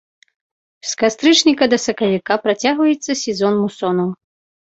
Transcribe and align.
З 0.91 0.95
кастрычніка 1.01 1.63
да 1.73 1.77
сакавіка 1.85 2.33
працягваецца 2.45 3.11
сезон 3.23 3.53
мусонаў. 3.67 4.09